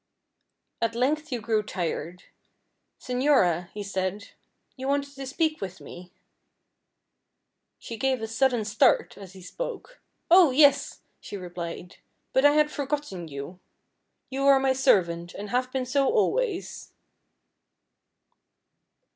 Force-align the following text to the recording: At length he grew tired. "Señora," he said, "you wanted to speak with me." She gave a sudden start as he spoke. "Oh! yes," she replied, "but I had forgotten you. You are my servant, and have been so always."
At 0.81 0.95
length 0.95 1.27
he 1.27 1.37
grew 1.37 1.61
tired. 1.61 2.23
"Señora," 2.99 3.69
he 3.69 3.83
said, 3.83 4.29
"you 4.75 4.87
wanted 4.87 5.13
to 5.13 5.27
speak 5.27 5.61
with 5.61 5.79
me." 5.79 6.11
She 7.77 7.97
gave 7.97 8.19
a 8.19 8.25
sudden 8.27 8.65
start 8.65 9.15
as 9.15 9.33
he 9.33 9.43
spoke. 9.43 10.01
"Oh! 10.31 10.49
yes," 10.49 11.01
she 11.19 11.37
replied, 11.37 11.97
"but 12.33 12.45
I 12.45 12.53
had 12.53 12.71
forgotten 12.71 13.27
you. 13.27 13.59
You 14.31 14.47
are 14.47 14.59
my 14.59 14.73
servant, 14.73 15.35
and 15.35 15.51
have 15.51 15.71
been 15.71 15.85
so 15.85 16.09
always." 16.11 16.93